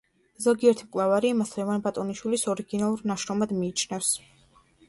[0.43, 4.11] ზოგიერთი მკვლევარი მას ლევან ბატონიშვილის ორიგინალურ ნაშრომად მიიჩნევს.